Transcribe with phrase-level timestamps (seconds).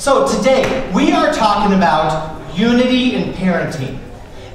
[0.00, 3.98] So today, we are talking about unity in parenting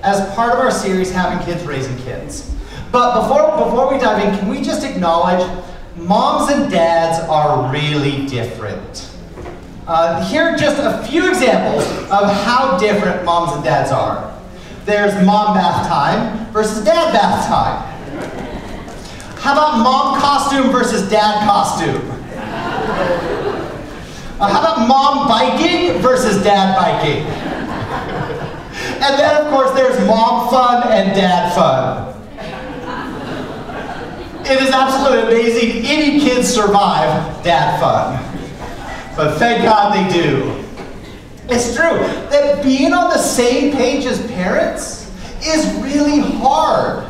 [0.02, 2.52] as part of our series, Having Kids, Raising Kids.
[2.92, 5.48] But before, before we dive in, can we just acknowledge
[5.98, 9.16] moms and dads are really different.
[9.86, 14.36] Uh, here are just a few examples of how different moms and dads are.
[14.86, 17.94] There's mom bath time versus dad bath time.
[19.38, 22.14] How about mom costume versus dad costume?
[24.38, 27.26] Uh, how about mom biking versus dad biking?
[29.02, 32.12] And then, of course, there's mom fun and dad fun.
[34.46, 38.22] It is absolutely amazing any kids survive dad fun.
[39.16, 40.64] But thank God they do.
[41.48, 41.98] It's true
[42.30, 45.10] that being on the same page as parents
[45.46, 47.10] is really hard.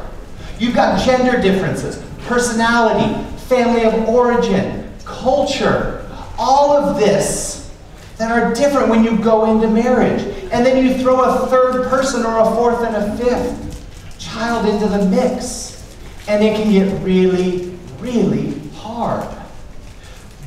[0.60, 6.05] You've got gender differences, personality, family of origin, culture,
[6.38, 7.72] all of this
[8.18, 10.22] that are different when you go into marriage.
[10.52, 14.88] And then you throw a third person or a fourth and a fifth child into
[14.88, 15.98] the mix.
[16.27, 19.27] And it can get really, really hard.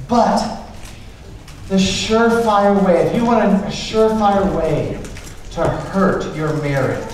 [0.08, 0.64] But
[1.68, 4.98] the surefire way, if you want a surefire way
[5.52, 7.04] to hurt your marriage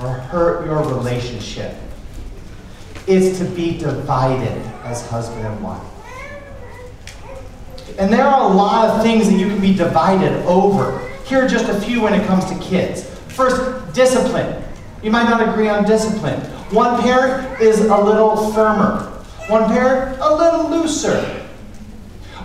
[0.00, 1.74] or hurt your relationship,
[3.06, 5.91] is to be divided as husband and wife.
[7.98, 11.06] And there are a lot of things that you can be divided over.
[11.24, 13.04] Here are just a few when it comes to kids.
[13.28, 14.62] First, discipline.
[15.02, 16.40] You might not agree on discipline.
[16.70, 19.02] One parent is a little firmer,
[19.48, 21.46] one parent a little looser.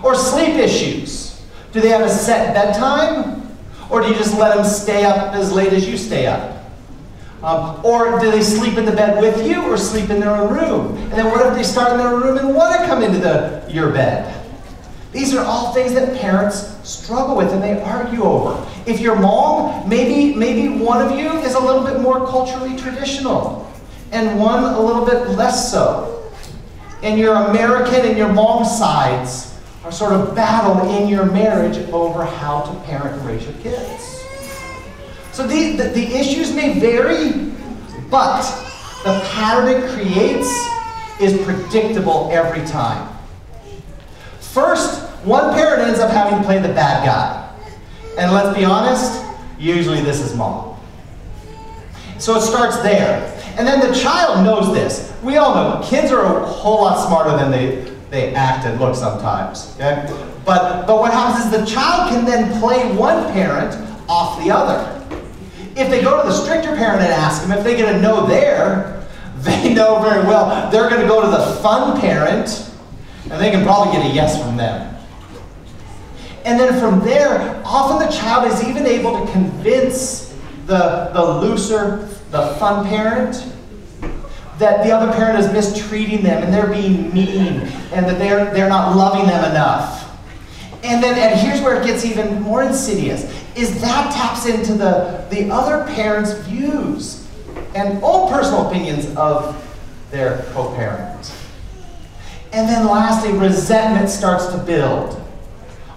[0.02, 1.42] Or sleep issues.
[1.72, 3.56] Do they have a set bedtime?
[3.90, 6.58] Or do you just let them stay up as late as you stay up?
[7.42, 10.52] Um, or do they sleep in the bed with you or sleep in their own
[10.52, 10.96] room?
[10.96, 13.64] And then what if they start in their room and want to come into the,
[13.70, 14.37] your bed?
[15.12, 18.66] These are all things that parents struggle with and they argue over.
[18.86, 23.70] If your Hmong, maybe, maybe one of you is a little bit more culturally traditional
[24.12, 26.30] and one a little bit less so.
[27.02, 32.24] And your American and your Hmong sides are sort of battle in your marriage over
[32.24, 34.24] how to parent and raise your kids.
[35.32, 37.52] So the, the, the issues may vary,
[38.10, 38.42] but
[39.04, 40.48] the pattern it creates
[41.20, 43.17] is predictable every time.
[44.52, 47.44] First, one parent ends up having to play the bad guy.
[48.18, 49.24] And let's be honest,
[49.58, 50.80] usually this is mom.
[52.18, 53.34] So it starts there.
[53.58, 55.14] And then the child knows this.
[55.22, 58.96] We all know kids are a whole lot smarter than they, they act and look
[58.96, 59.74] sometimes.
[59.74, 60.06] Okay?
[60.44, 63.74] But, but what happens is the child can then play one parent
[64.08, 64.94] off the other.
[65.76, 68.26] If they go to the stricter parent and ask them, if they get a no
[68.26, 69.06] there,
[69.38, 72.67] they know very well they're going to go to the fun parent
[73.30, 74.96] and they can probably get a yes from them.
[76.44, 80.34] And then from there, often the child is even able to convince
[80.66, 83.52] the, the looser, the fun parent,
[84.58, 87.60] that the other parent is mistreating them and they're being mean
[87.92, 90.04] and that they're, they're not loving them enough.
[90.82, 93.24] And then, and here's where it gets even more insidious,
[93.56, 97.26] is that taps into the, the other parent's views
[97.74, 99.54] and own personal opinions of
[100.10, 101.32] their co-parent.
[102.52, 105.22] And then lastly, resentment starts to build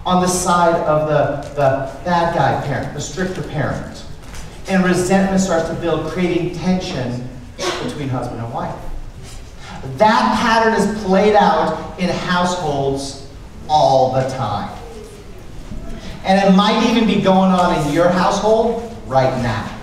[0.05, 4.05] on the side of the, the bad guy parent, the stricter parent.
[4.67, 7.27] And resentment starts to build, creating tension
[7.83, 8.75] between husband and wife.
[9.97, 13.29] That pattern is played out in households
[13.69, 14.77] all the time.
[16.23, 19.79] And it might even be going on in your household right now.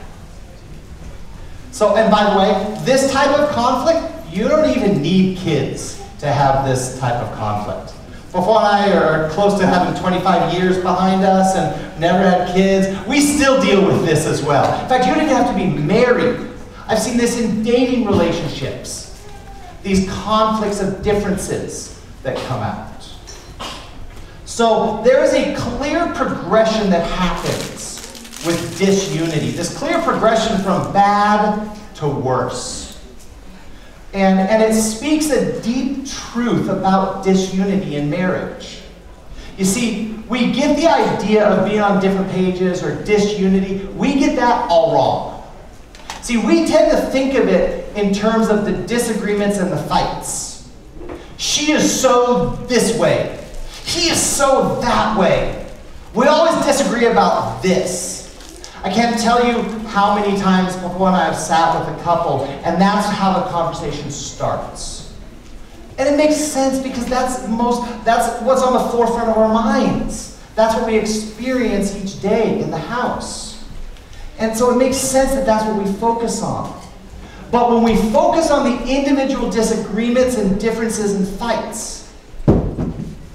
[1.73, 6.27] So, and by the way, this type of conflict, you don't even need kids to
[6.27, 7.95] have this type of conflict.
[8.33, 13.07] Before and I are close to having 25 years behind us and never had kids.
[13.07, 14.81] We still deal with this as well.
[14.83, 16.47] In fact, you don't even have to be married.
[16.87, 19.27] I've seen this in dating relationships.
[19.83, 22.89] These conflicts of differences that come out.
[24.45, 28.01] So there is a clear progression that happens
[28.45, 29.53] with disunity.
[29.53, 32.88] This clear progression from bad to worse.
[34.13, 38.81] And, and it speaks a deep truth about disunity in marriage.
[39.59, 44.37] You see, we get the idea of being on different pages or disunity, we get
[44.37, 45.45] that all wrong.
[46.23, 50.69] See, we tend to think of it in terms of the disagreements and the fights.
[51.39, 53.39] She is so this way,
[53.85, 55.67] he is so that way.
[56.15, 58.18] We always disagree about this.
[58.85, 62.81] I can't tell you how many times before I have sat with a couple, and
[62.81, 65.15] that's how the conversation starts.
[65.99, 70.41] And it makes sense because that's most that's what's on the forefront of our minds.
[70.55, 73.65] That's what we experience each day in the house.
[74.39, 76.81] And so it makes sense that that's what we focus on.
[77.51, 82.13] But when we focus on the individual disagreements and differences and fights,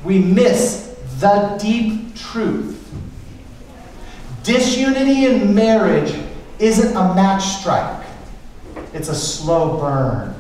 [0.03, 2.82] we miss the deep truth.
[4.43, 6.13] Disunity in marriage
[6.59, 8.05] isn't a match strike,
[8.93, 10.35] it's a slow burn.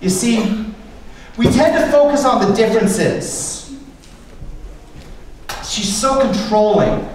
[0.00, 0.66] You see,
[1.36, 3.78] we tend to focus on the differences.
[5.62, 7.06] She's so controlling.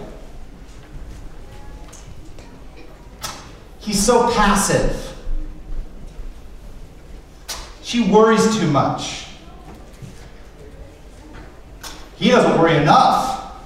[3.80, 5.02] He's so passive.
[7.82, 9.28] She worries too much.
[12.18, 13.62] He doesn't worry enough.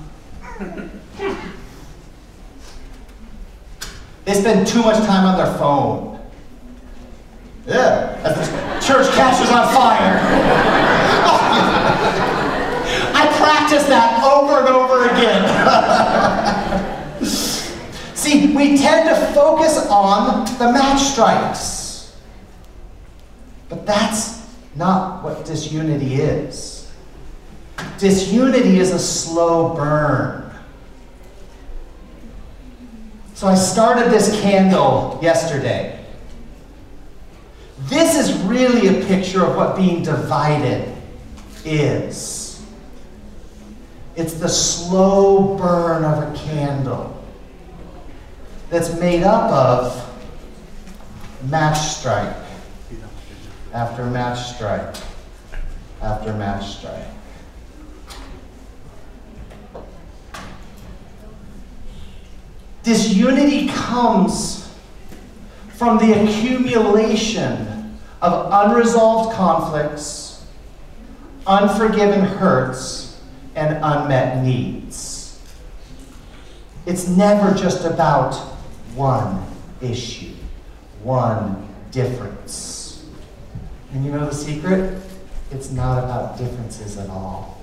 [4.30, 6.20] They spend too much time on their phone.
[7.66, 8.46] Yeah, as the
[8.86, 10.20] church catches on fire.
[13.16, 15.50] I practice that over and over again.
[18.16, 22.16] See, we tend to focus on the match strikes.
[23.68, 26.94] But that's not what disunity is.
[27.98, 30.49] Disunity is a slow burn.
[33.40, 35.98] So I started this candle yesterday.
[37.84, 40.94] This is really a picture of what being divided
[41.64, 42.62] is.
[44.18, 47.24] It's the slow burn of a candle
[48.70, 52.36] that's made up of match strike
[53.72, 54.98] after match strike
[56.02, 57.08] after match strike.
[62.90, 64.68] Disunity comes
[65.76, 70.44] from the accumulation of unresolved conflicts,
[71.46, 73.22] unforgiven hurts,
[73.54, 75.40] and unmet needs.
[76.88, 78.34] It's never just about
[78.96, 79.46] one
[79.82, 80.34] issue,
[81.04, 83.06] one difference.
[83.94, 85.00] And you know the secret?
[85.52, 87.62] It's not about differences at all.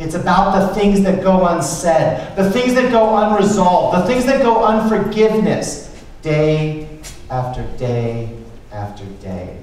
[0.00, 4.40] It's about the things that go unsaid, the things that go unresolved, the things that
[4.42, 6.88] go unforgiveness, day
[7.28, 8.34] after day
[8.72, 9.58] after day.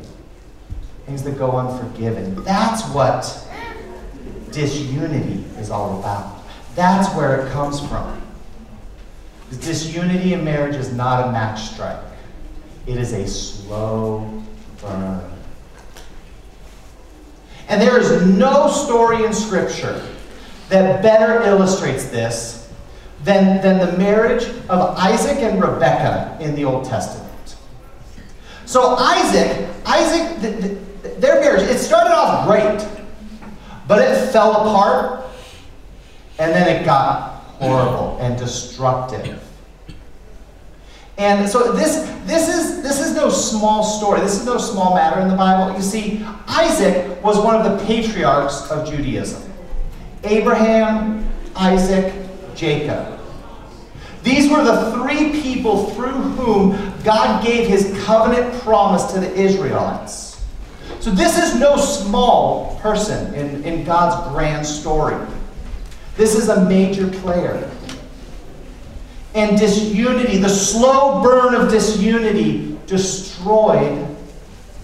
[1.08, 2.44] Things that go unforgiven.
[2.44, 3.48] That's what
[4.52, 6.44] disunity is all about.
[6.76, 8.22] That's where it comes from.
[9.50, 12.04] Disunity in marriage is not a match strike.
[12.86, 14.44] It is a slow
[14.82, 15.32] burn.
[17.70, 20.06] And there is no story in Scripture
[20.70, 22.72] that better illustrates this
[23.24, 27.56] than, than the marriage of Isaac and Rebekah in the Old Testament.
[28.66, 32.86] So Isaac, Isaac, the, the, their marriage, it started off great,
[33.88, 35.26] but it fell apart,
[36.38, 39.42] and then it got horrible and destructive.
[41.18, 44.20] And so this, this, is, this is no small story.
[44.20, 45.76] This is no small matter in the Bible.
[45.76, 49.52] You see, Isaac was one of the patriarchs of Judaism.
[50.28, 52.14] Abraham, Isaac,
[52.56, 53.20] Jacob.
[54.24, 60.46] These were the three people through whom God gave his covenant promise to the Israelites.
[61.00, 65.16] So this is no small person in, in God's grand story.
[66.18, 67.72] This is a major player.
[69.34, 74.08] And disunity, the slow burn of disunity, destroyed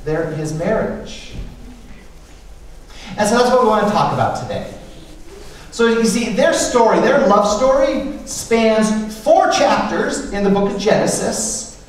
[0.05, 1.33] their, his marriage.
[3.17, 4.73] And so that's what we want to talk about today.
[5.73, 10.79] So you see, their story, their love story, spans four chapters in the book of
[10.79, 11.83] Genesis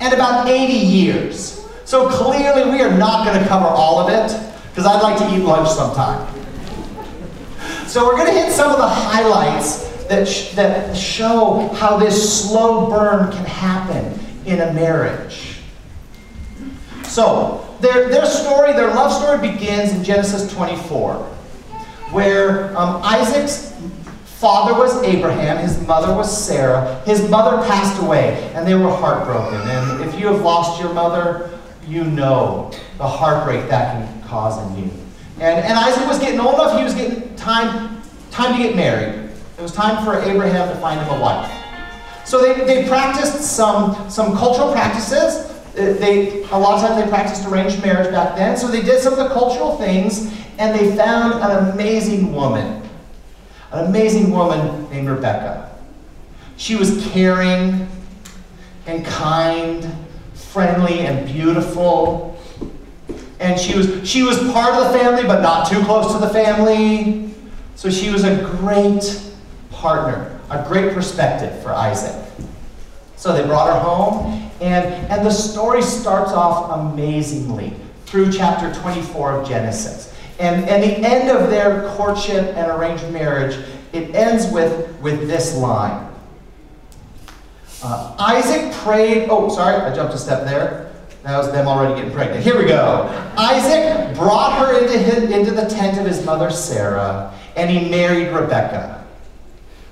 [0.00, 1.64] and about 80 years.
[1.84, 4.36] So clearly, we are not going to cover all of it
[4.70, 6.26] because I'd like to eat lunch sometime.
[7.86, 12.42] So we're going to hit some of the highlights that, sh- that show how this
[12.42, 15.60] slow burn can happen in a marriage.
[17.04, 21.37] So, their, their story, their love story begins in Genesis 24
[22.12, 23.74] where um, Isaac's
[24.24, 27.00] father was Abraham, his mother was Sarah.
[27.04, 29.60] His mother passed away, and they were heartbroken.
[29.68, 34.84] And if you have lost your mother, you know the heartbreak that can cause in
[34.84, 34.90] you.
[35.40, 38.00] And, and Isaac was getting old enough, he was getting time,
[38.30, 39.30] time to get married.
[39.58, 41.50] It was time for Abraham to find him a wife.
[42.24, 45.47] So they, they practiced some, some cultural practices.
[45.78, 48.56] Uh, they, a lot of times they practiced arranged marriage back then.
[48.56, 52.82] So they did some of the cultural things, and they found an amazing woman,
[53.70, 55.70] an amazing woman named Rebecca.
[56.56, 57.88] She was caring
[58.86, 59.86] and kind,
[60.34, 62.40] friendly and beautiful.
[63.38, 66.30] And she was, she was part of the family, but not too close to the
[66.30, 67.32] family.
[67.76, 69.22] So she was a great
[69.70, 72.24] partner, a great perspective for Isaac.
[73.14, 77.72] So they brought her home, and, and the story starts off amazingly
[78.06, 80.14] through chapter 24 of Genesis.
[80.38, 83.58] And, and the end of their courtship and arranged marriage,
[83.92, 86.08] it ends with, with this line.
[87.82, 90.92] Uh, Isaac prayed, oh, sorry, I jumped a step there.
[91.22, 92.42] That was them already getting pregnant.
[92.42, 93.08] Here we go.
[93.36, 98.32] Isaac brought her into, his, into the tent of his mother Sarah, and he married
[98.32, 99.04] Rebekah.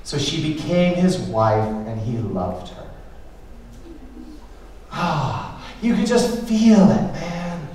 [0.04, 2.75] So she became his wife, and he loved her.
[4.98, 7.68] Ah, you could just feel it, man.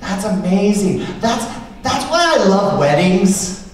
[0.00, 0.98] That's amazing.
[1.20, 1.44] That's,
[1.82, 3.70] that's why I love weddings.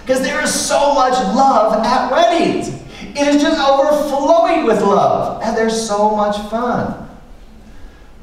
[0.00, 2.68] Because there is so much love at weddings.
[3.02, 5.42] It is just overflowing with love.
[5.42, 7.08] And there's so much fun.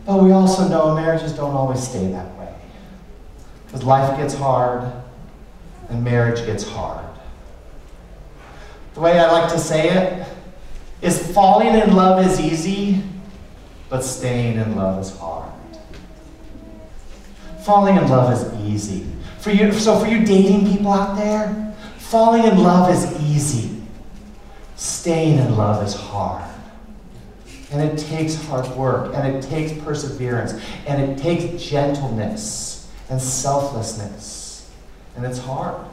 [0.06, 2.54] But we also know marriages don't always stay that way.
[3.66, 4.92] Because life gets hard
[5.90, 7.06] and marriage gets hard.
[8.96, 10.28] The way I like to say it
[11.02, 13.04] is falling in love is easy,
[13.90, 15.52] but staying in love is hard.
[17.64, 19.06] Falling in love is easy.
[19.40, 23.82] For you, so for you dating people out there, falling in love is easy.
[24.76, 26.44] Staying in love is hard.
[27.72, 30.54] And it takes hard work, and it takes perseverance,
[30.86, 34.72] and it takes gentleness and selflessness.
[35.16, 35.86] And it's hard.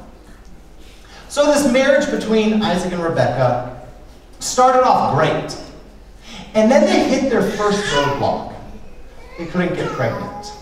[1.28, 3.88] So, this marriage between Isaac and Rebekah
[4.38, 5.73] started off great.
[6.54, 8.54] And then they hit their first roadblock.
[9.38, 10.52] They couldn't get pregnant.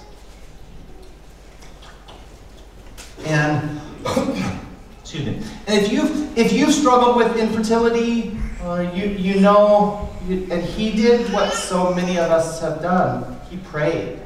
[3.24, 3.80] And
[5.00, 5.42] excuse me.
[5.66, 11.30] And if you've if you've struggled with infertility, uh, you you know, and he did
[11.30, 13.38] what so many of us have done.
[13.50, 14.18] He prayed.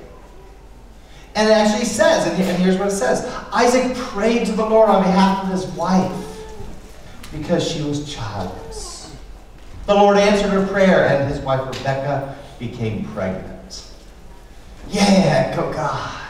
[1.35, 5.03] And it actually says, and here's what it says: Isaac prayed to the Lord on
[5.03, 6.13] behalf of his wife
[7.33, 8.86] because she was childless.
[9.87, 13.90] The Lord answered her prayer, and his wife Rebecca became pregnant.
[14.88, 16.23] Yeah, go God.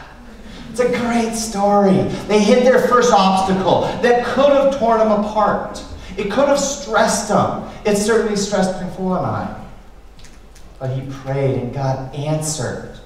[0.69, 2.03] It's a great story.
[2.27, 5.83] They hit their first obstacle that could have torn them apart.
[6.17, 7.67] It could have stressed them.
[7.85, 9.65] It certainly stressed Paul and I.
[10.79, 12.99] But he prayed and God answered.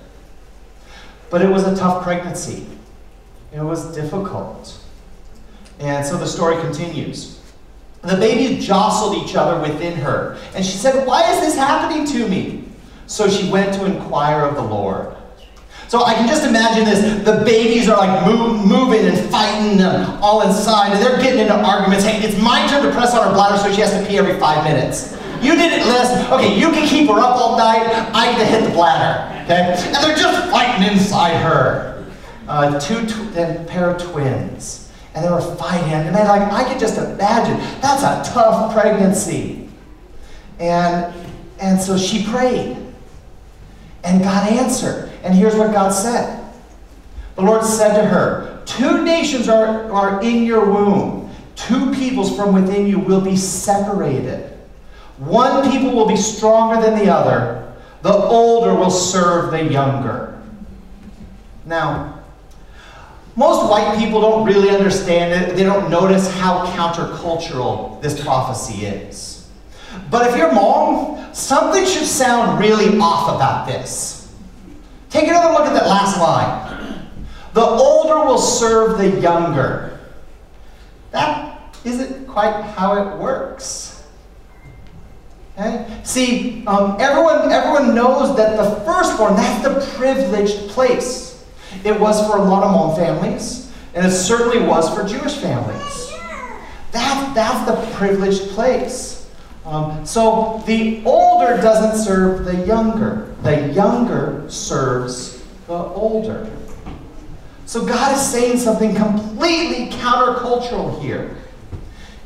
[1.29, 2.67] But it was a tough pregnancy.
[3.53, 4.77] It was difficult.
[5.79, 7.40] And so the story continues.
[8.03, 10.37] The babies jostled each other within her.
[10.55, 12.63] And she said, Why is this happening to me?
[13.05, 15.15] So she went to inquire of the Lord.
[15.87, 17.01] So I can just imagine this.
[17.25, 21.53] The babies are like move, moving and fighting them all inside, and they're getting into
[21.53, 22.05] arguments.
[22.05, 24.39] Hey, it's my turn to press on her bladder so she has to pee every
[24.39, 25.17] five minutes.
[25.41, 26.09] You did it, Liz.
[26.31, 27.83] Okay, you can keep her up all night.
[28.13, 29.43] I get to hit the bladder.
[29.43, 29.73] Okay?
[29.75, 32.05] And they're just fighting inside her.
[32.47, 34.80] Uh, two tw- pair of twins.
[35.13, 35.91] And they were fighting.
[35.91, 37.57] And they like, I could just imagine.
[37.81, 39.67] That's a tough pregnancy.
[40.59, 41.13] And
[41.61, 42.75] and so she prayed.
[44.03, 45.11] And God answered.
[45.23, 46.43] And here's what God said
[47.35, 52.53] The Lord said to her, Two nations are, are in your womb, two peoples from
[52.53, 54.57] within you will be separated.
[55.17, 60.41] One people will be stronger than the other, the older will serve the younger.
[61.65, 62.20] Now,
[63.35, 65.55] most white people don't really understand it.
[65.55, 69.49] They don't notice how countercultural this prophecy is.
[70.09, 74.33] But if you're Hmong, something should sound really off about this.
[75.09, 77.07] Take another look at that last line.
[77.53, 79.99] The older will serve the younger.
[81.11, 84.03] That isn't quite how it works.
[85.57, 85.85] Okay?
[86.03, 91.30] See, um, everyone, everyone knows that the firstborn, that's the privileged place.
[91.83, 96.09] It was for a lot of Hmong families, and it certainly was for Jewish families.
[96.91, 99.29] That, that's the privileged place.
[99.65, 106.49] Um, so the older doesn't serve the younger, the younger serves the older.
[107.65, 111.37] So God is saying something completely countercultural here.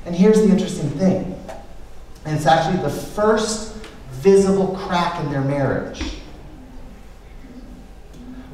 [0.05, 1.35] And here's the interesting thing
[2.25, 3.75] and it's actually the first
[4.11, 6.01] visible crack in their marriage.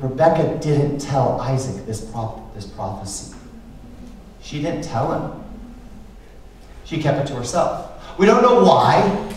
[0.01, 3.36] Rebecca didn't tell Isaac this, pro- this prophecy.
[4.41, 5.43] She didn't tell him.
[6.86, 8.17] She kept it to herself.
[8.17, 9.36] We don't know why,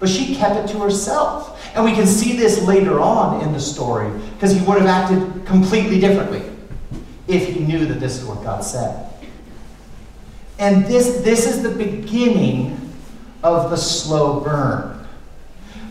[0.00, 1.54] but she kept it to herself.
[1.74, 5.46] And we can see this later on in the story because he would have acted
[5.46, 6.42] completely differently
[7.26, 9.12] if he knew that this is what God said.
[10.58, 12.92] And this, this is the beginning
[13.44, 15.06] of the slow burn.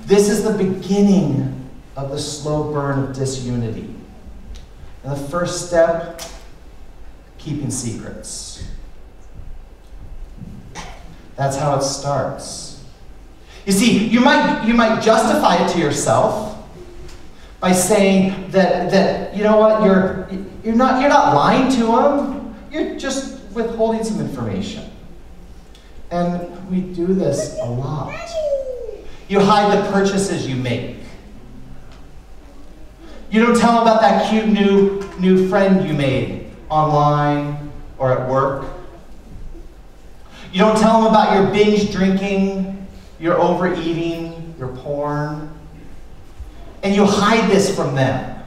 [0.05, 3.93] This is the beginning of the slow burn of disunity.
[5.03, 6.21] And the first step
[7.37, 8.67] keeping secrets.
[11.35, 12.83] That's how it starts.
[13.65, 16.57] You see, you might, you might justify it to yourself
[17.59, 20.29] by saying that, that you know what, you're,
[20.63, 24.89] you're, not, you're not lying to them, you're just withholding some information.
[26.11, 28.15] And we do this a lot.
[29.27, 30.97] You hide the purchases you make.
[33.29, 38.29] You don't tell them about that cute new, new friend you made online or at
[38.29, 38.65] work.
[40.53, 42.87] You don't tell them about your binge drinking,
[43.19, 45.53] your overeating, your porn.
[46.83, 48.43] And you hide this from them.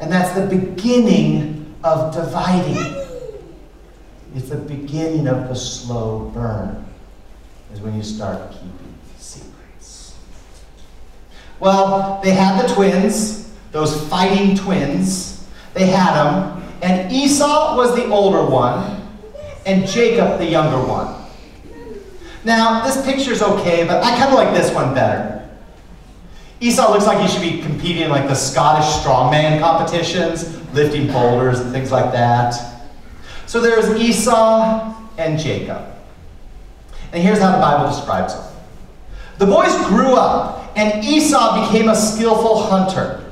[0.00, 2.94] And that's the beginning of dividing.
[4.34, 6.84] It's the beginning of the slow burn,
[7.72, 9.57] is when you start keeping secrets.
[11.60, 15.48] Well, they had the twins, those fighting twins.
[15.74, 16.62] They had them.
[16.82, 19.02] And Esau was the older one,
[19.66, 21.14] and Jacob the younger one.
[22.44, 25.48] Now, this picture's okay, but I kind of like this one better.
[26.60, 31.60] Esau looks like he should be competing in like the Scottish strongman competitions, lifting boulders
[31.60, 32.82] and things like that.
[33.46, 35.84] So there's Esau and Jacob.
[37.12, 38.44] And here's how the Bible describes them.
[39.38, 43.24] The boys grew up, and Esau became a skillful hunter,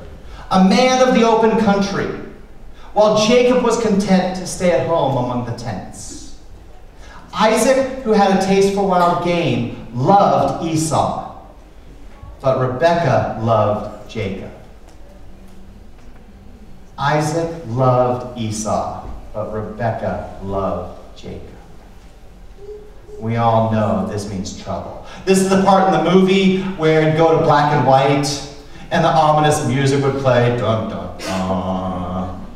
[0.51, 2.07] a man of the open country,
[2.93, 6.39] while Jacob was content to stay at home among the tents.
[7.33, 11.27] Isaac, who had a taste for wild game, loved Esau
[12.41, 14.51] but Rebekah loved Jacob.
[16.97, 21.41] Isaac loved Esau, but Rebekah loved Jacob.
[23.19, 25.06] We all know this means trouble.
[25.27, 28.27] This is the part in the movie where it'd go to black and white
[28.91, 32.47] and the ominous music would play, dun dun dun.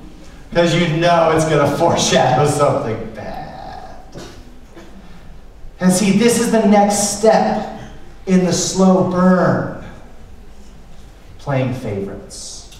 [0.49, 3.97] Because you know it's going to foreshadow something bad.
[5.81, 7.77] And see, this is the next step
[8.25, 9.83] in the slow burn,
[11.39, 12.79] playing favorites.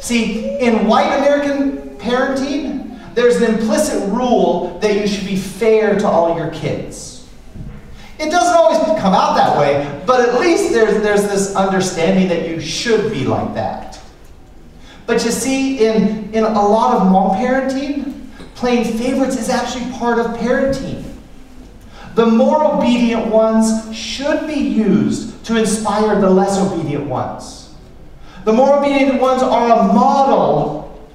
[0.00, 6.08] See, in white American parenting, there's an implicit rule that you should be fair to
[6.08, 7.13] all your kids.
[8.24, 12.48] It doesn't always come out that way, but at least there's, there's this understanding that
[12.48, 14.00] you should be like that.
[15.04, 20.18] But you see, in, in a lot of Hmong parenting, playing favorites is actually part
[20.18, 21.04] of parenting.
[22.14, 27.74] The more obedient ones should be used to inspire the less obedient ones.
[28.44, 31.06] The more obedient ones are a model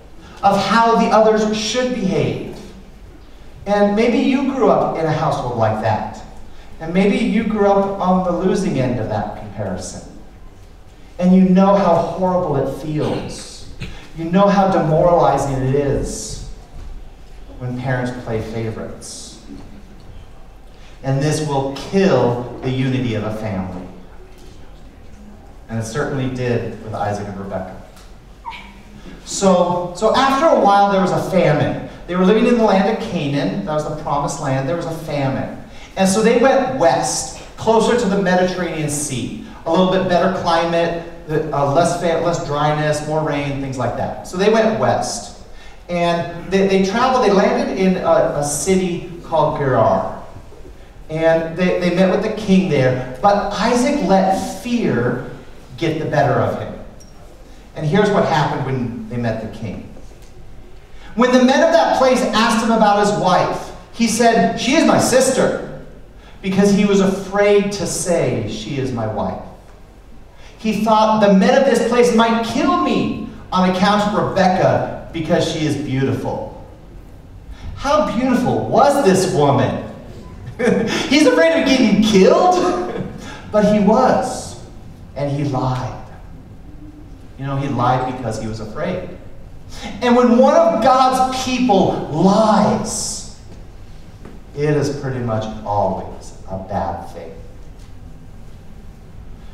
[0.44, 2.56] of how the others should behave.
[3.66, 6.24] And maybe you grew up in a household like that.
[6.80, 10.10] And maybe you grew up on the losing end of that comparison.
[11.18, 13.70] And you know how horrible it feels.
[14.18, 16.50] You know how demoralizing it is
[17.60, 19.30] when parents play favorites
[21.04, 23.86] and this will kill the unity of a family.
[25.70, 27.82] And it certainly did with Isaac and Rebekah.
[29.26, 31.90] So, so after a while, there was a famine.
[32.08, 33.66] They were living in the land of Canaan.
[33.66, 34.68] That was the promised land.
[34.68, 35.59] There was a famine.
[36.00, 39.46] And so they went west, closer to the Mediterranean Sea.
[39.68, 44.28] A little bit better climate, uh, less, less dryness, more rain, things like that.
[44.28, 45.44] So they went west.
[45.90, 50.20] And they, they traveled, they landed in a, a city called Gerar
[51.10, 53.18] and they, they met with the king there.
[53.22, 55.30] But Isaac let fear
[55.78, 56.74] get the better of him.
[57.76, 59.92] And here's what happened when they met the king.
[61.16, 64.86] When the men of that place asked him about his wife, he said, She is
[64.86, 65.69] my sister,
[66.42, 69.42] because he was afraid to say, She is my wife.
[70.58, 75.50] He thought the men of this place might kill me on account of Rebecca because
[75.50, 76.50] she is beautiful.
[77.76, 79.86] How beautiful was this woman?
[81.08, 83.02] He's afraid of getting killed,
[83.52, 84.60] but he was.
[85.16, 85.96] And he lied.
[87.38, 89.10] You know, he lied because he was afraid.
[90.02, 93.19] And when one of God's people lies,
[94.64, 97.34] it is pretty much always a bad thing.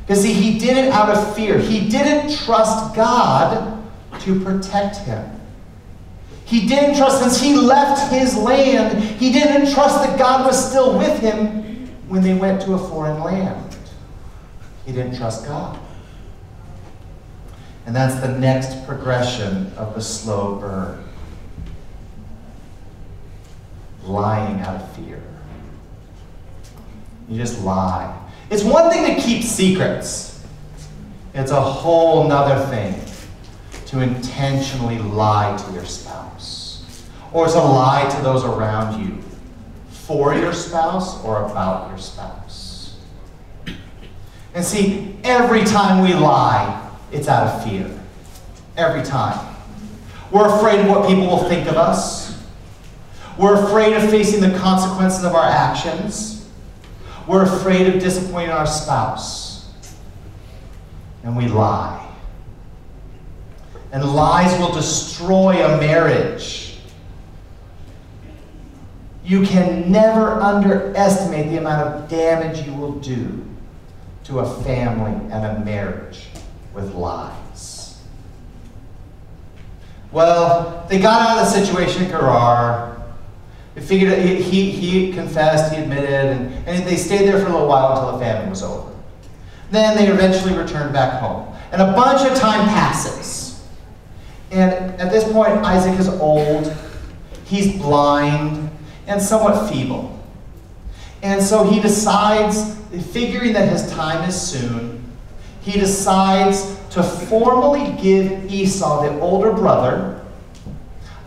[0.02, 1.58] Because see, he did it out of fear.
[1.58, 3.84] He didn't trust God
[4.20, 5.32] to protect him.
[6.44, 10.96] He didn't trust, since he left his land, he didn't trust that God was still
[10.96, 13.76] with him when they went to a foreign land.
[14.84, 15.76] He didn't trust God.
[17.84, 21.05] And that's the next progression of the slow burn.
[24.06, 25.22] Lying out of fear.
[27.28, 28.16] You just lie.
[28.50, 30.44] It's one thing to keep secrets.
[31.34, 32.94] It's a whole nother thing
[33.86, 39.22] to intentionally lie to your spouse or to lie to those around you
[39.90, 42.96] for your spouse or about your spouse.
[44.54, 47.90] And see, every time we lie, it's out of fear.
[48.76, 49.54] Every time.
[50.30, 52.25] We're afraid of what people will think of us.
[53.38, 56.48] We're afraid of facing the consequences of our actions.
[57.26, 59.72] We're afraid of disappointing our spouse.
[61.22, 62.02] And we lie.
[63.92, 66.78] And lies will destroy a marriage.
[69.24, 73.44] You can never underestimate the amount of damage you will do
[74.24, 76.26] to a family and a marriage
[76.72, 78.00] with lies.
[80.12, 82.95] Well, they got out of the situation at Gerar.
[83.76, 87.52] They figured he, he, he confessed, he admitted, and, and they stayed there for a
[87.52, 88.90] little while until the famine was over.
[89.70, 91.54] Then they eventually returned back home.
[91.72, 93.62] And a bunch of time passes.
[94.50, 96.74] And at this point, Isaac is old,
[97.44, 98.70] he's blind,
[99.06, 100.24] and somewhat feeble.
[101.22, 102.76] And so he decides,
[103.12, 105.04] figuring that his time is soon,
[105.60, 110.24] he decides to formally give Esau, the older brother,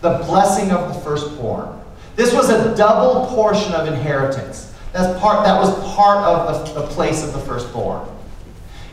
[0.01, 1.78] the blessing of the firstborn.
[2.19, 4.75] This was a double portion of inheritance.
[4.91, 8.05] That's part, that was part of the, the place of the firstborn.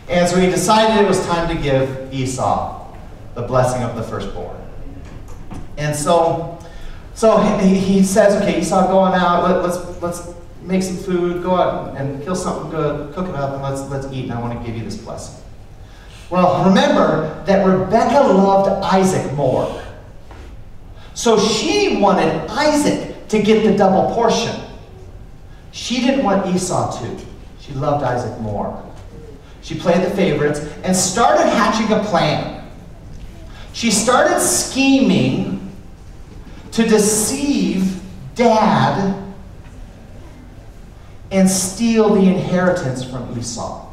[0.09, 2.87] And so he decided it was time to give Esau
[3.35, 4.57] the blessing of the firstborn.
[5.77, 6.57] And so,
[7.17, 9.43] so he, he says, okay, Esau, go on out.
[9.43, 11.43] Let, let's let's make some food.
[11.43, 13.12] Go out and kill something good.
[13.12, 14.27] Cook it up, and let's let's eat.
[14.27, 15.43] And I want to give you this blessing.
[16.31, 19.83] Well, remember that Rebecca loved Isaac more.
[21.15, 24.55] So she wanted Isaac to get the double portion.
[25.73, 27.25] She didn't want Esau to.
[27.61, 28.83] She loved Isaac more.
[29.62, 32.71] She played the favorites and started hatching a plan.
[33.73, 35.73] She started scheming
[36.73, 38.01] to deceive
[38.35, 39.23] dad
[41.31, 43.93] and steal the inheritance from Esau.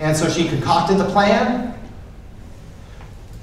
[0.00, 1.74] And so she concocted the plan.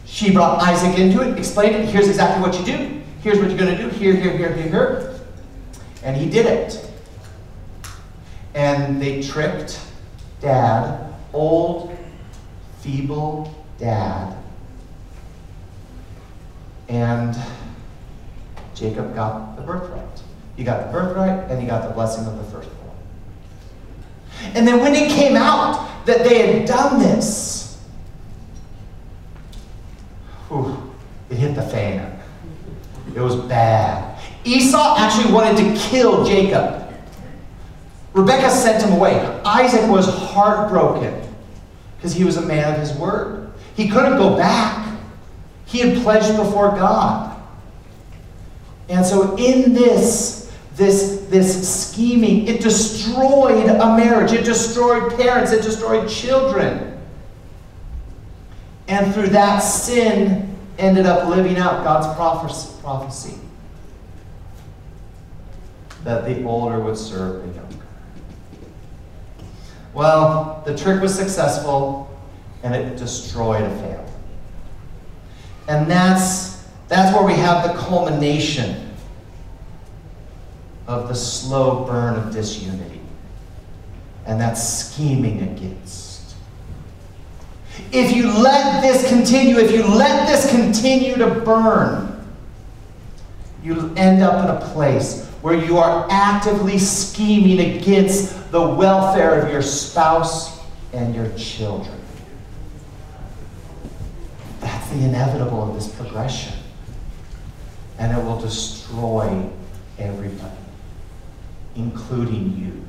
[0.06, 1.90] She brought Isaac into it, explained it.
[1.90, 3.02] Here's exactly what you do.
[3.26, 3.90] Here's what you're going to do.
[3.90, 5.20] Here, here, here, here, here.
[6.04, 6.92] And he did it.
[8.54, 9.84] And they tricked
[10.42, 11.98] dad, old,
[12.82, 14.38] feeble dad.
[16.88, 17.36] And
[18.76, 20.22] Jacob got the birthright.
[20.56, 22.96] He got the birthright and he got the blessing of the firstborn.
[24.54, 27.84] And then when it came out that they had done this,
[30.48, 30.94] whew,
[31.32, 32.15] it hit the fan.
[33.16, 34.22] It was bad.
[34.44, 36.84] Esau actually wanted to kill Jacob.
[38.14, 39.16] Rebecca sent him away.
[39.46, 41.22] Isaac was heartbroken
[41.98, 43.52] because he was a man of his word.
[43.76, 44.98] He couldn't go back.
[45.66, 47.42] He had pledged before God.
[48.90, 54.32] And so in this, this, this scheming, it destroyed a marriage.
[54.32, 55.52] It destroyed parents.
[55.52, 57.02] It destroyed children.
[58.88, 63.40] And through that sin, ended up living out God's prophecy
[66.04, 67.86] that the older would serve the younger.
[69.94, 72.10] Well, the trick was successful
[72.64, 74.12] and it destroyed a family.
[75.68, 78.94] And that's, that's where we have the culmination
[80.88, 83.02] of the slow burn of disunity.
[84.28, 86.05] And that's scheming against.
[87.92, 92.12] If you let this continue, if you let this continue to burn,
[93.64, 99.52] you end up in a place where you are actively scheming against the welfare of
[99.52, 100.60] your spouse
[100.94, 102.00] and your children.
[104.60, 106.54] That's the inevitable of this progression.
[107.98, 109.50] And it will destroy
[109.98, 110.58] everybody,
[111.76, 112.85] including you.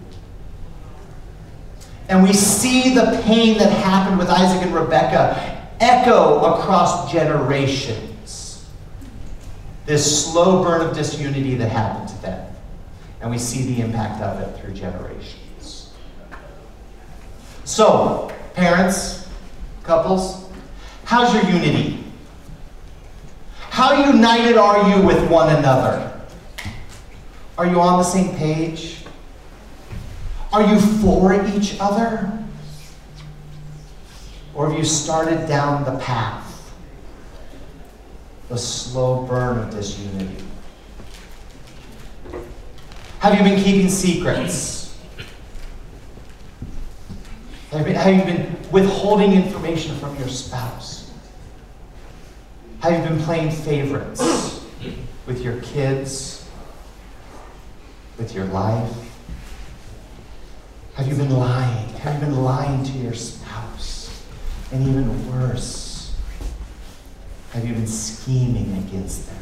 [2.08, 8.66] And we see the pain that happened with Isaac and Rebekah echo across generations.
[9.86, 12.54] This slow burn of disunity that happened to them.
[13.20, 15.92] And we see the impact of it through generations.
[17.64, 19.28] So, parents,
[19.82, 20.48] couples,
[21.04, 22.04] how's your unity?
[23.70, 26.20] How united are you with one another?
[27.58, 29.05] Are you on the same page?
[30.52, 32.32] Are you for each other?
[34.54, 36.74] Or have you started down the path?
[38.48, 40.44] The slow burn of disunity.
[43.18, 44.96] Have you been keeping secrets?
[47.70, 51.12] Have you, been withholding information from your spouse?
[52.80, 54.64] Have you been playing favorites
[55.26, 56.48] with your kids
[58.16, 59.15] with your life?
[60.96, 61.88] Have you been lying?
[61.96, 64.24] Have you been lying to your spouse?
[64.72, 66.16] And even worse,
[67.52, 69.36] have you been scheming against them?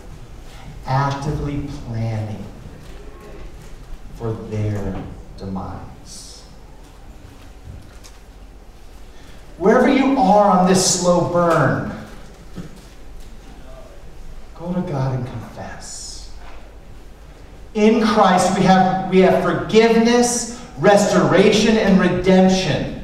[0.85, 2.45] Actively planning
[4.17, 5.01] for their
[5.39, 6.43] demise.
[9.57, 11.97] Wherever you are on this slow burn,
[14.57, 16.33] go to God and confess.
[17.75, 23.03] In Christ, we have, we have forgiveness, restoration, and redemption.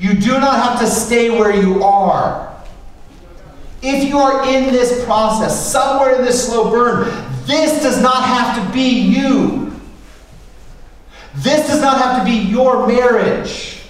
[0.00, 2.54] You do not have to stay where you are.
[3.82, 7.04] If you are in this process, somewhere in this slow burn,
[7.44, 9.72] this does not have to be you.
[11.36, 13.82] This does not have to be your marriage.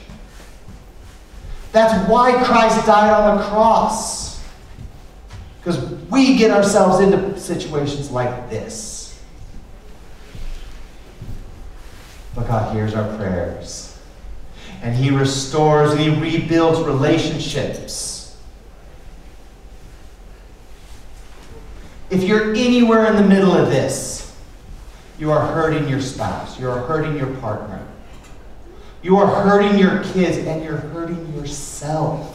[1.73, 4.43] That's why Christ died on the cross.
[5.59, 8.94] Because we get ourselves into situations like this.
[12.35, 13.99] But God hears our prayers.
[14.83, 18.15] And He restores and He rebuilds relationships.
[22.11, 24.37] If you're anywhere in the middle of this,
[25.19, 27.85] you are hurting your spouse, you are hurting your partner,
[29.03, 32.31] you are hurting your kids, and you're hurting yourself.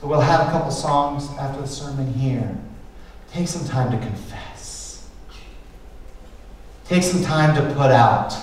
[0.00, 2.56] So we'll have a couple songs after the sermon here.
[3.32, 4.45] Take some time to confess.
[6.88, 8.36] Take some time to put out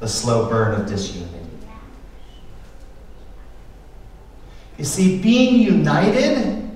[0.00, 1.32] the slow burn of disunity.
[4.76, 6.70] You see, being united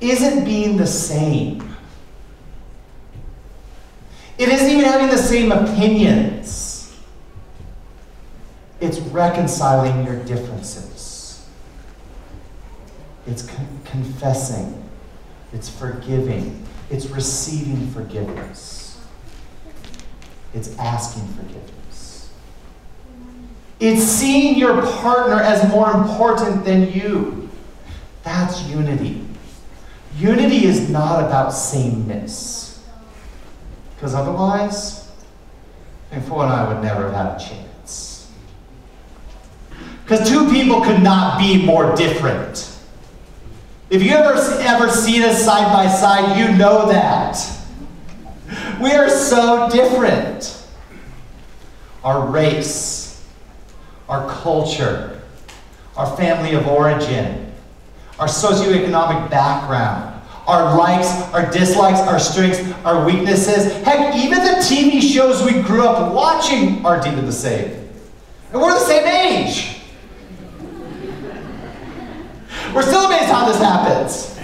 [0.00, 1.76] isn't being the same.
[4.38, 6.94] It isn't even having the same opinions.
[8.80, 11.46] It's reconciling your differences.
[13.26, 14.82] It's con- confessing.
[15.52, 16.66] It's forgiving.
[16.90, 18.85] It's receiving forgiveness.
[20.56, 22.30] It's asking forgiveness.
[23.78, 27.50] It's seeing your partner as more important than you.
[28.22, 29.22] That's unity.
[30.16, 32.82] Unity is not about sameness.
[33.94, 35.10] Because otherwise,
[36.26, 38.32] Fo and I would never have had a chance.
[40.04, 42.72] Because two people could not be more different.
[43.90, 47.25] If you ever ever seen us side by side, you know that.
[48.80, 50.62] We are so different.
[52.04, 53.26] Our race,
[54.08, 55.22] our culture,
[55.96, 57.52] our family of origin,
[58.18, 63.72] our socioeconomic background, our likes, our dislikes, our strengths, our weaknesses.
[63.82, 67.72] Heck, even the TV shows we grew up watching aren't even the same.
[68.52, 69.80] And we're the same age.
[72.74, 74.35] We're still amazed how this happens.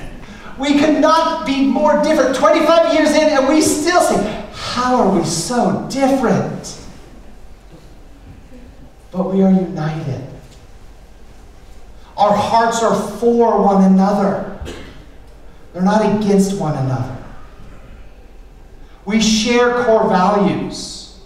[0.59, 2.37] We could not be more different.
[2.37, 6.79] 25 years in, and we still say, How are we so different?
[9.11, 10.27] But we are united.
[12.17, 14.61] Our hearts are for one another,
[15.73, 17.17] they're not against one another.
[19.05, 21.21] We share core values,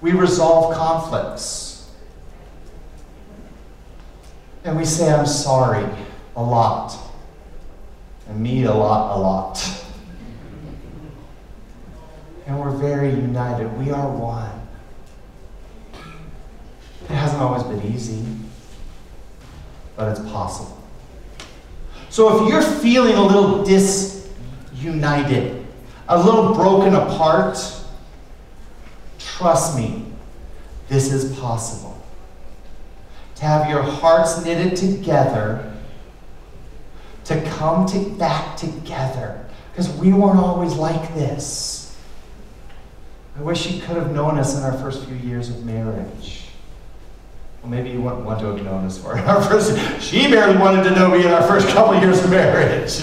[0.00, 1.90] we resolve conflicts.
[4.64, 5.84] And we say, I'm sorry
[6.36, 6.96] a lot.
[8.32, 9.84] And me a lot, a lot.
[12.46, 13.70] And we're very united.
[13.78, 14.50] We are one.
[17.04, 18.24] It hasn't always been easy,
[19.96, 20.82] but it's possible.
[22.08, 24.06] So if you're feeling a little disunited,
[26.08, 27.58] a little broken apart,
[29.18, 30.06] trust me,
[30.88, 32.02] this is possible
[33.36, 35.71] to have your hearts knitted together,
[37.24, 39.46] to come to, back together.
[39.70, 41.96] Because we weren't always like this.
[43.38, 46.48] I wish you could have known us in our first few years of marriage.
[47.62, 50.02] Well, maybe you wouldn't want to have known us for our first.
[50.02, 53.00] She barely wanted to know me in our first couple of years of marriage.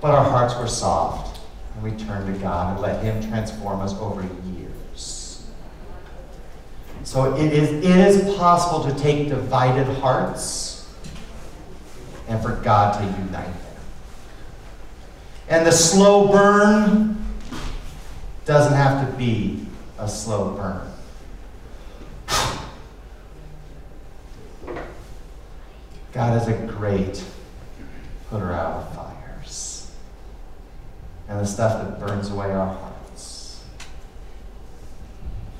[0.00, 1.40] But our hearts were soft,
[1.74, 5.46] and we turned to God and let Him transform us over years.
[7.04, 10.63] so it is, it is possible to take divided hearts
[12.28, 13.82] and for God to unite them.
[15.48, 17.24] And the slow burn
[18.44, 19.66] doesn't have to be
[19.98, 20.90] a slow burn.
[26.12, 27.24] God is a great
[28.30, 29.90] putter out of fires.
[31.28, 32.94] And the stuff that burns away our hearts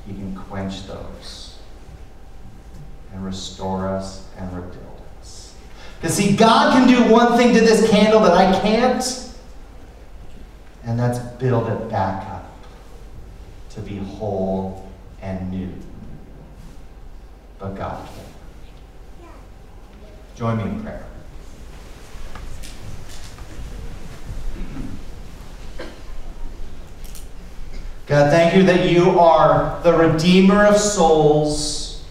[0.07, 1.59] he can quench those
[3.13, 4.94] and restore us and rebuild
[6.05, 9.03] Because, see, God can do one thing to this candle that I can't,
[10.83, 12.55] and that's build it back up
[13.71, 14.87] to be whole
[15.23, 15.73] and new.
[17.59, 19.29] But God can.
[20.37, 21.07] Join me in prayer.
[28.05, 32.05] God, thank you that you are the Redeemer of souls,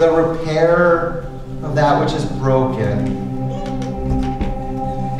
[0.00, 1.31] the repairer
[1.62, 3.16] of that which is broken,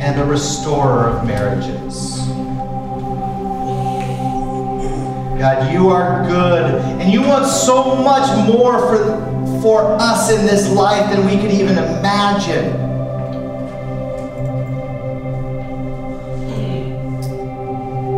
[0.01, 2.27] and the restorer of marriages.
[5.39, 10.69] God, you are good, and you want so much more for, for us in this
[10.69, 12.83] life than we could even imagine.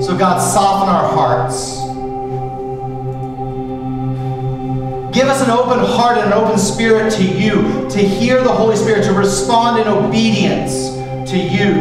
[0.01, 1.64] So, God, soften our hearts.
[5.25, 8.75] Give us an open heart and an open spirit to you, to hear the Holy
[8.75, 10.89] Spirit, to respond in obedience
[11.31, 11.71] to you.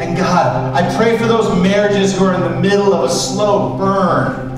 [0.00, 3.78] And God, I pray for those marriages who are in the middle of a slow
[3.78, 4.48] burn.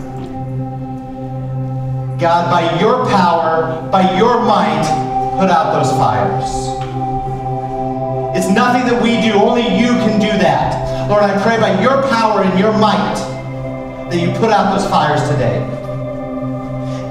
[2.18, 4.88] God, by your power, by your might,
[5.38, 6.48] put out those fires.
[8.34, 11.10] It's nothing that we do, only you can do that.
[11.10, 13.16] Lord, I pray by your power and your might
[14.08, 15.80] that you put out those fires today.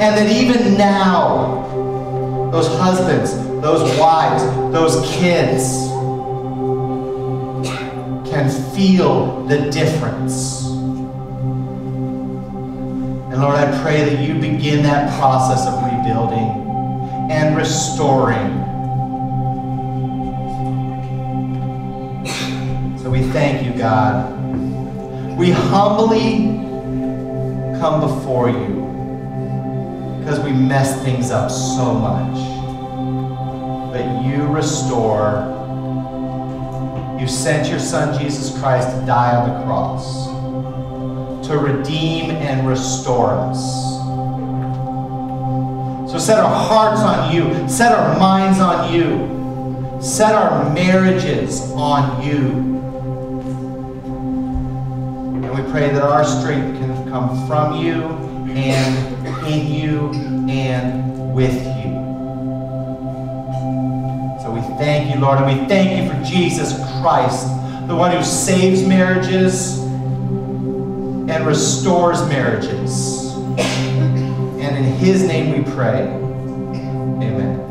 [0.02, 5.88] And that even now, those husbands, those wives, those kids
[8.28, 10.66] can feel the difference.
[13.30, 18.62] And Lord, I pray that you begin that process of rebuilding and restoring
[23.02, 24.32] So we thank you, God.
[25.36, 26.60] We humbly
[27.80, 28.82] come before you
[30.22, 32.38] because we mess things up so much.
[33.92, 35.50] But you restore.
[37.20, 40.30] You sent your Son, Jesus Christ, to die on the cross
[41.48, 43.92] to redeem and restore us.
[46.12, 52.24] So set our hearts on you, set our minds on you, set our marriages on
[52.24, 52.72] you
[55.44, 58.04] And we pray that our strength can come from you
[58.54, 60.12] and in you
[60.50, 61.92] and with you.
[64.42, 67.48] So we thank you, Lord, and we thank you for Jesus Christ,
[67.88, 73.32] the one who saves marriages and restores marriages.
[73.36, 76.02] And in his name we pray.
[76.08, 77.71] Amen.